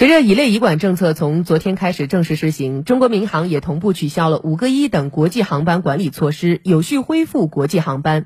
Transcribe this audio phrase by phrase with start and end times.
[0.00, 8.24] 随着乙类乙管政策从昨天开始正式实行，中国民航也同步取消了五个一等国际航班管理措施，有序恢复国际航班。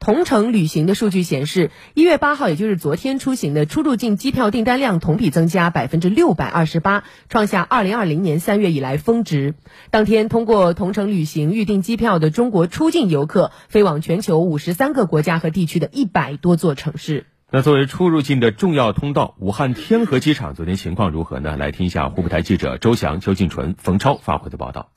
[0.00, 9.54] 同程旅行的数据显示，一月八号，也就是昨天出行的出入境机票订单量同比增加百分之六百二十八，创下二零二零年三月以来峰值。
[9.92, 17.26] 当天，通过同程旅行预订机票的中国出境游客飞往全球五十三个国家和地区的一百多座城市。
[17.54, 21.54] 那作为出入境的重要通道，武汉天河机场昨天情况如何呢？
[21.58, 24.88] 来听一下湖北台记者周翔、邱静纯、冯超发回的报道。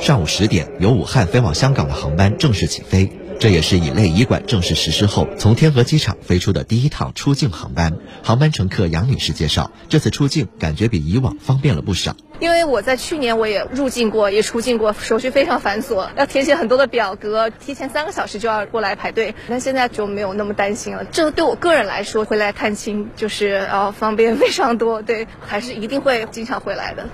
[0.00, 3.12] 上午十点，由武汉飞往香港的航班正式起飞。
[3.38, 7.96] 这也是乙类乙管正式实施后，从天河机场飞出的第一趟出境航班。
[8.24, 12.16] 航班乘客杨女士介绍，这次出境感觉比以往方便了不少。
[12.40, 19.36] 因为我在去年我也入境过，也出境过，手续非常繁琐，要填写很多的表格，提前三个小时就要过来排队。
[19.48, 21.04] 但现在就没有那么担心了。
[21.04, 25.00] 这对我个人来说，回来探亲就是呃方便非常多。
[25.00, 27.06] 对，还是一定会经常回来的。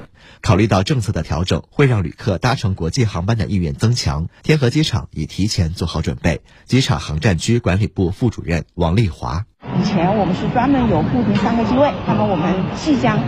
[0.43, 6.41] 考虑到政策的调整会让旅客搭乘国际航班的意愿增强，天河机场已提前做好准备。
[6.65, 9.45] 机场航站区管理部副主任王丽华：
[9.79, 13.19] 以前我们是专门有固定三个机位，那么我们即将。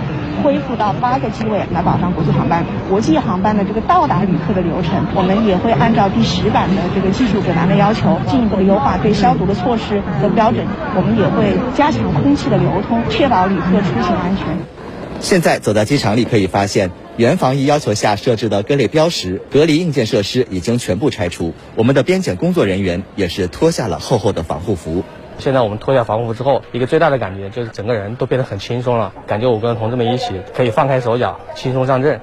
[0.44, 2.62] 恢复到八个机位来保障国际航班。
[2.90, 10.66] 国际航班的这个到达旅客的流程，我们也会按照第十版的这个技术指南的要求，进一步优化对消毒的措施和标准。
[10.94, 14.75] 我们也会加强空气的流通，确保旅客出行安全。
[15.20, 21.52] 现在走到机场里，可以发现原防疫要求下设置的各类标识、隔离硬件设施已经全部拆除。
[21.74, 25.02] 我们的边检工作人员也是脱下了厚厚的防护服。
[25.38, 32.20] 现在我们脱下防护服之后，一个最大的感觉就是整个人都变得很轻松了，感觉我跟同志们一起可以放开手脚，轻松上阵。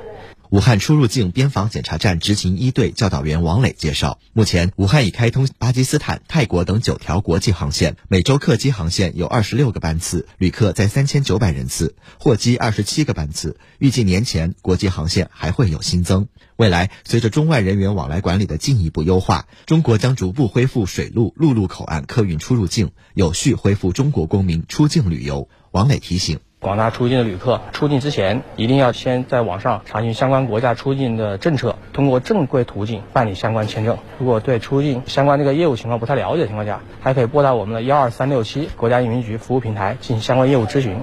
[0.54, 13.58] 武汉出入境边防检查站执勤一队教导员王磊介绍，目前武汉已开通巴基斯坦、泰国等九条国际航线，每周客机航线有二十六个班次，旅客在三千九百人次，货机二十七个班次。
[13.80, 16.28] 预计年前国际航线还会有新增。
[16.56, 25.50] 未来随着中外人员往来管理的进一步优化，中国将逐步恢复水路、陆路口岸客运出入境，有序恢复中国公民出境旅游。
[25.72, 26.38] 王磊提醒。
[26.64, 33.98] 广大出境的旅客出境之前，一定要先在网上查询相关国家出境的政策，通过正规途径办理相关签证。
[34.18, 40.98] 如果对出境相关这个业务情况不太了解的情况下，还可以拨打我们的幺二三六七国家移民局服务平台进行相关业务咨询。